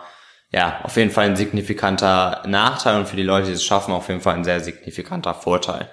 [0.52, 4.08] ja, auf jeden Fall ein signifikanter Nachteil und für die Leute, die es schaffen, auf
[4.08, 5.90] jeden Fall ein sehr signifikanter Vorteil.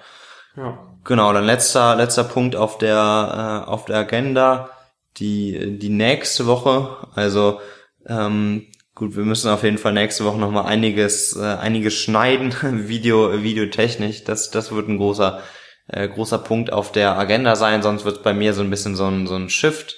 [0.55, 0.97] Ja.
[1.03, 4.71] Genau, dann letzter, letzter Punkt auf der, äh, auf der Agenda
[5.17, 7.07] die, die nächste Woche.
[7.13, 7.61] Also
[8.07, 12.53] ähm, gut, wir müssen auf jeden Fall nächste Woche nochmal einiges, äh, einiges schneiden,
[12.87, 14.23] Video, Videotechnisch.
[14.23, 15.41] Das, das wird ein großer,
[15.87, 17.83] äh, großer Punkt auf der Agenda sein.
[17.83, 19.97] Sonst wird es bei mir so ein bisschen so ein, so ein Shift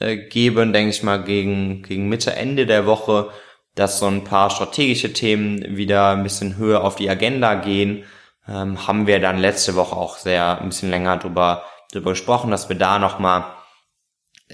[0.00, 3.30] äh, geben, denke ich mal, gegen, gegen Mitte, Ende der Woche,
[3.74, 8.04] dass so ein paar strategische Themen wieder ein bisschen höher auf die Agenda gehen.
[8.48, 12.68] Ähm, haben wir dann letzte Woche auch sehr ein bisschen länger drüber, drüber gesprochen, dass
[12.68, 13.44] wir da nochmal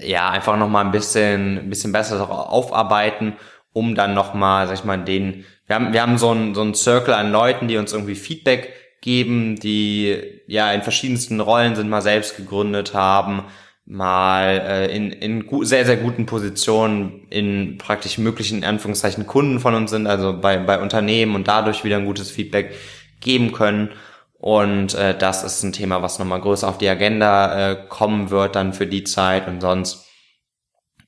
[0.01, 3.35] ja, einfach nochmal ein bisschen, ein bisschen besser aufarbeiten,
[3.73, 6.75] um dann nochmal, sag ich mal, den, wir haben, wir haben so einen, so einen
[6.75, 12.01] Circle an Leuten, die uns irgendwie Feedback geben, die ja in verschiedensten Rollen sind, mal
[12.01, 13.45] selbst gegründet haben,
[13.89, 19.73] mal äh, in, in sehr, sehr guten Positionen in praktisch möglichen in Anführungszeichen Kunden von
[19.73, 22.75] uns sind, also bei, bei Unternehmen und dadurch wieder ein gutes Feedback
[23.19, 23.89] geben können.
[24.37, 28.55] Und äh, das ist ein Thema, was nochmal größer auf die Agenda äh, kommen wird
[28.55, 29.47] dann für die Zeit.
[29.47, 30.05] Und sonst,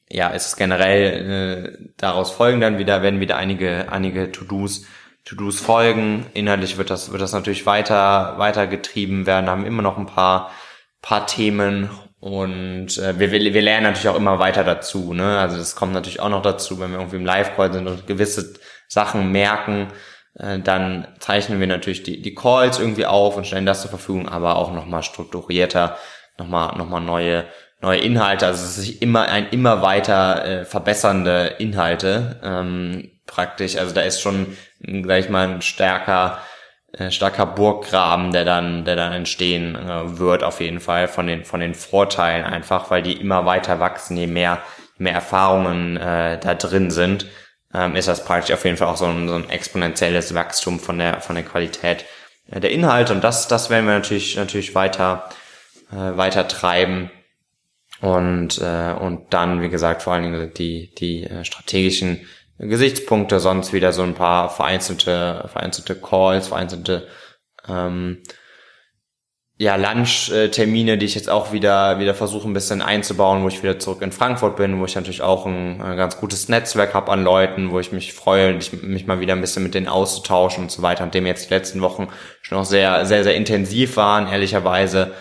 [0.10, 4.86] ja, ist es generell äh, daraus folgen dann wieder, werden wieder einige, einige To-Dos,
[5.24, 6.26] To-Dos folgen.
[6.34, 9.52] Inhaltlich wird das, wird das natürlich weiter, weiter getrieben werden.
[9.52, 10.50] Haben immer noch ein paar,
[11.04, 11.91] paar Themen.
[12.22, 15.12] Und äh, wir, wir lernen natürlich auch immer weiter dazu.
[15.12, 15.40] Ne?
[15.40, 18.54] Also das kommt natürlich auch noch dazu, wenn wir irgendwie im Live-Call sind und gewisse
[18.88, 19.88] Sachen merken,
[20.38, 24.30] äh, dann zeichnen wir natürlich die, die Calls irgendwie auf und stellen das zur Verfügung,
[24.30, 25.98] aber auch nochmal strukturierter,
[26.38, 27.46] nochmal noch mal neue,
[27.82, 28.46] neue Inhalte.
[28.46, 33.78] Also es ist immer ein immer weiter äh, verbessernde Inhalte ähm, praktisch.
[33.78, 36.38] Also da ist schon, gleich mal, ein stärker,
[37.10, 41.60] starker Burggraben, der dann, der dann entstehen äh, wird auf jeden Fall von den, von
[41.60, 44.62] den Vorteilen einfach, weil die immer weiter wachsen, je mehr,
[44.98, 47.26] mehr Erfahrungen äh, da drin sind
[47.74, 50.98] ähm, ist das praktisch auf jeden Fall auch so ein, so ein exponentielles Wachstum von
[50.98, 52.06] der, von der Qualität
[52.50, 53.14] äh, der Inhalte.
[53.14, 55.30] Und das, das werden wir natürlich, natürlich weiter,
[55.92, 57.12] äh, weiter treiben.
[58.02, 62.26] Und, äh, und dann, wie gesagt, vor allen Dingen die, die äh, strategischen
[62.67, 67.08] Gesichtspunkte, sonst wieder so ein paar vereinzelte, vereinzelte Calls, vereinzelte
[67.67, 68.21] ähm,
[69.62, 73.78] ja, Lunch-Termine, die ich jetzt auch wieder, wieder versuche ein bisschen einzubauen, wo ich wieder
[73.78, 77.24] zurück in Frankfurt bin, wo ich natürlich auch ein, ein ganz gutes Netzwerk habe an
[77.24, 80.82] Leuten, wo ich mich freue, mich mal wieder ein bisschen mit denen auszutauschen und so
[80.82, 81.04] weiter.
[81.04, 82.08] Und dem jetzt die letzten Wochen
[82.41, 85.13] schon auch sehr, sehr, sehr intensiv waren, ehrlicherweise,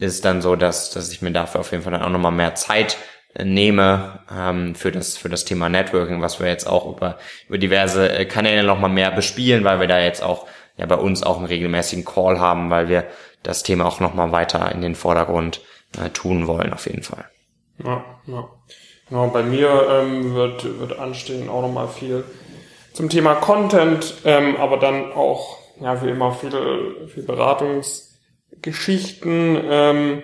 [0.00, 2.32] ist es dann so, dass, dass ich mir dafür auf jeden Fall dann auch nochmal
[2.32, 2.96] mehr Zeit
[3.42, 7.18] nehme ähm, für das für das Thema Networking, was wir jetzt auch über
[7.48, 11.22] über diverse äh, Kanäle nochmal mehr bespielen, weil wir da jetzt auch ja bei uns
[11.22, 13.04] auch einen regelmäßigen Call haben, weil wir
[13.42, 15.60] das Thema auch nochmal weiter in den Vordergrund
[15.98, 17.24] äh, tun wollen, auf jeden Fall.
[17.84, 18.48] Ja, ja.
[19.08, 22.24] Genau, bei mir ähm, wird, wird anstehen auch nochmal viel
[22.94, 30.22] zum Thema Content, ähm, aber dann auch, ja, wie immer, viele, viel Beratungsgeschichten ähm,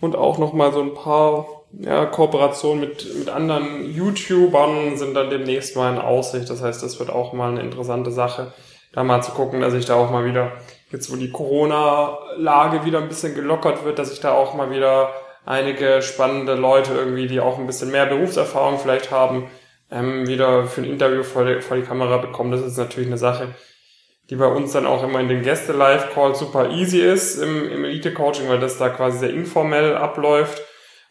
[0.00, 1.46] und auch nochmal so ein paar
[1.78, 6.50] ja, Kooperationen mit, mit anderen YouTubern sind dann demnächst mal in Aussicht.
[6.50, 8.52] Das heißt, das wird auch mal eine interessante Sache,
[8.92, 10.52] da mal zu gucken, dass ich da auch mal wieder
[10.92, 15.10] jetzt wo die Corona-Lage wieder ein bisschen gelockert wird, dass ich da auch mal wieder
[15.44, 19.50] einige spannende Leute irgendwie, die auch ein bisschen mehr Berufserfahrung vielleicht haben,
[19.90, 22.52] ähm, wieder für ein Interview vor die, vor die Kamera bekommen.
[22.52, 23.48] Das ist natürlich eine Sache,
[24.30, 28.48] die bei uns dann auch immer in den Gäste-Live-Calls super easy ist im, im Elite-Coaching,
[28.48, 30.62] weil das da quasi sehr informell abläuft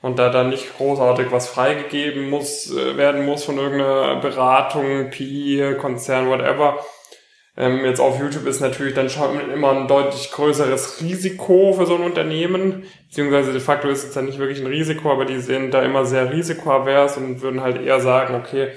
[0.01, 5.75] und da dann nicht großartig was freigegeben muss, äh, werden muss von irgendeiner Beratung, PI,
[5.79, 6.79] Konzern, whatever,
[7.57, 11.95] ähm, jetzt auf YouTube ist natürlich dann schon immer ein deutlich größeres Risiko für so
[11.95, 15.71] ein Unternehmen, beziehungsweise de facto ist es dann nicht wirklich ein Risiko, aber die sind
[15.71, 18.69] da immer sehr risikoavers und würden halt eher sagen, okay,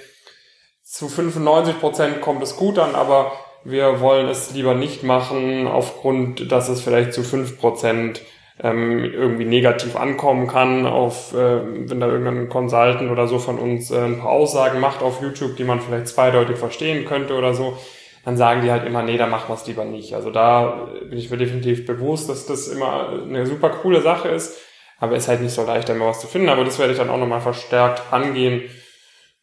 [0.83, 3.33] zu 95 Prozent kommt es gut an, aber
[3.65, 8.21] wir wollen es lieber nicht machen, aufgrund, dass es vielleicht zu 5%
[8.61, 13.91] ähm, irgendwie negativ ankommen kann, auf, äh, wenn da irgendein Consultant oder so von uns
[13.91, 17.77] äh, ein paar Aussagen macht auf YouTube, die man vielleicht zweideutig verstehen könnte oder so,
[18.25, 20.15] dann sagen die halt immer, nee, da machen wir es lieber nicht.
[20.15, 24.57] Also da bin ich mir definitiv bewusst, dass das immer eine super coole Sache ist,
[24.99, 26.49] aber es ist halt nicht so leicht, da immer was zu finden.
[26.49, 28.63] Aber das werde ich dann auch nochmal verstärkt angehen.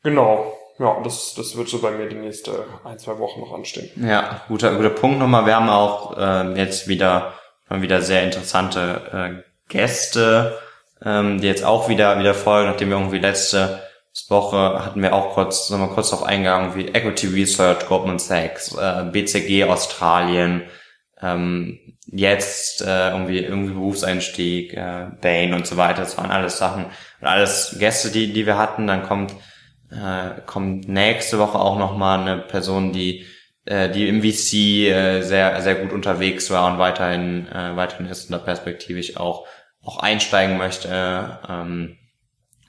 [0.03, 0.57] Genau.
[0.79, 3.91] Ja, das, das wird so bei mir die nächste ein, zwei Wochen noch anstehen.
[4.03, 5.45] Ja, guter, guter Punkt nochmal.
[5.45, 7.33] Wir haben auch äh, jetzt wieder,
[7.79, 10.57] wieder sehr interessante äh, Gäste,
[11.03, 13.81] ähm, die jetzt auch wieder, wieder folgen, nachdem wir irgendwie letzte
[14.27, 18.75] Woche hatten wir auch kurz, sind wir kurz auf eingegangen, wie Equity Research, Goldman Sachs,
[18.75, 20.63] äh, BCG Australien,
[21.21, 26.01] ähm, jetzt äh, irgendwie irgendwie Berufseinstieg, äh, Bain und so weiter.
[26.01, 26.85] Das waren alles Sachen
[27.21, 28.87] und alles Gäste, die die wir hatten.
[28.87, 29.33] Dann kommt
[29.91, 33.25] äh, kommt nächste Woche auch noch mal eine Person, die
[33.65, 34.53] äh, die im VC
[34.89, 39.45] äh, sehr sehr gut unterwegs war und weiterhin äh, weiterhin ist und da perspektivisch auch
[39.83, 41.97] auch einsteigen möchte äh, ähm,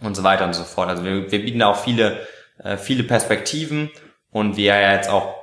[0.01, 0.89] und so weiter und so fort.
[0.89, 2.27] Also wir, wir bieten da auch viele
[2.63, 3.91] äh, viele Perspektiven
[4.31, 5.35] und wie ihr jetzt auch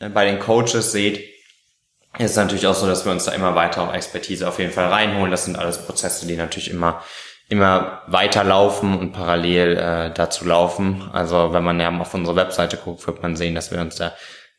[0.00, 1.18] äh, bei den Coaches seht,
[2.18, 4.72] ist es natürlich auch so, dass wir uns da immer weiter auch Expertise auf jeden
[4.72, 5.30] Fall reinholen.
[5.30, 7.02] Das sind alles Prozesse, die natürlich immer
[7.48, 11.08] immer weiterlaufen und parallel äh, dazu laufen.
[11.12, 14.12] Also wenn man ja auf unsere Webseite guckt, wird man sehen, dass wir uns da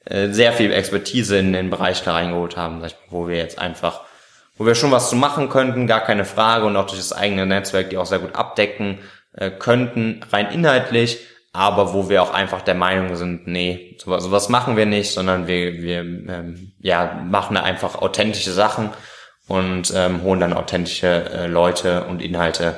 [0.06, 4.02] sehr viel Expertise in den Bereich da reingeholt haben, wo wir jetzt einfach,
[4.58, 7.46] wo wir schon was zu machen könnten, gar keine Frage und auch durch das eigene
[7.46, 9.00] Netzwerk, die auch sehr gut abdecken
[9.34, 11.20] äh, könnten, rein inhaltlich,
[11.54, 15.48] aber wo wir auch einfach der Meinung sind, nee, sowas, sowas machen wir nicht, sondern
[15.48, 18.90] wir, wir ähm, ja, machen da einfach authentische Sachen
[19.48, 22.76] und ähm, holen dann authentische äh, Leute und Inhalte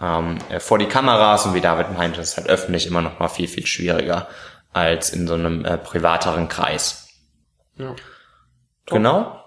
[0.00, 3.28] ähm, äh, vor die Kameras und wie David meinte, ist halt öffentlich immer noch mal
[3.28, 4.28] viel, viel schwieriger
[4.72, 7.08] als in so einem äh, privateren Kreis.
[7.76, 7.94] Ja.
[8.86, 9.38] Genau.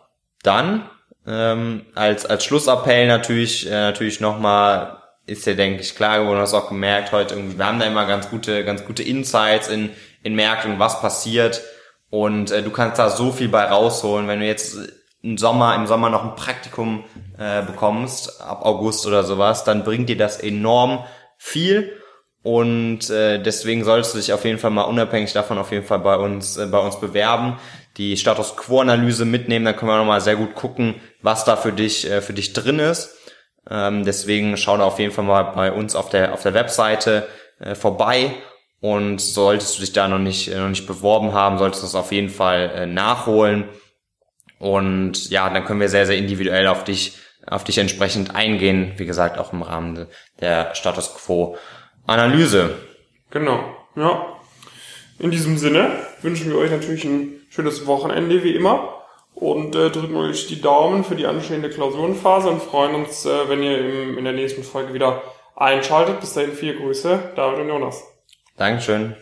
[0.44, 0.90] Dann
[1.28, 6.40] ähm, als als Schlussappell natürlich äh, natürlich noch mal ist ja denke ich klar geworden,
[6.40, 9.90] hast auch gemerkt heute irgendwie wir haben da immer ganz gute ganz gute Insights in
[10.22, 11.64] in Märkten was passiert
[12.10, 14.78] und äh, du kannst da so viel bei rausholen, wenn du jetzt
[15.22, 17.04] im Sommer, im Sommer noch ein Praktikum
[17.38, 21.04] äh, bekommst, ab August oder sowas, dann bringt dir das enorm
[21.38, 22.00] viel.
[22.46, 25.98] Und äh, deswegen solltest du dich auf jeden Fall mal unabhängig davon auf jeden Fall
[25.98, 27.58] bei uns, äh, bei uns bewerben,
[27.98, 32.08] die Status Quo-Analyse mitnehmen, dann können wir nochmal sehr gut gucken, was da für dich,
[32.08, 33.18] äh, für dich drin ist.
[33.68, 37.28] Ähm, deswegen schau da auf jeden Fall mal bei uns auf der, auf der Webseite
[37.60, 38.36] äh, vorbei.
[38.80, 41.96] Und solltest du dich da noch nicht, äh, noch nicht beworben haben, solltest du das
[41.96, 43.64] auf jeden Fall äh, nachholen.
[44.60, 48.94] Und ja, dann können wir sehr, sehr individuell auf dich, auf dich entsprechend eingehen.
[48.98, 50.06] Wie gesagt, auch im Rahmen
[50.42, 51.58] der Status Quo
[52.08, 52.76] Analyse.
[53.32, 53.60] Genau,
[53.96, 54.38] ja.
[55.20, 55.92] In diesem Sinne
[56.22, 59.02] wünschen wir euch natürlich ein schönes Wochenende wie immer
[59.34, 63.64] und äh, drücken euch die Daumen für die anstehende Klausurenphase und freuen uns, äh, wenn
[63.64, 65.24] ihr im, in der nächsten Folge wieder
[65.56, 66.20] einschaltet.
[66.20, 68.04] Bis dahin viele Grüße, David und Jonas.
[68.58, 69.16] Dankeschön.